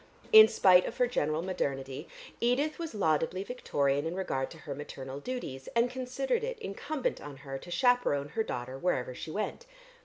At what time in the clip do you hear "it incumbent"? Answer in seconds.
6.43-7.21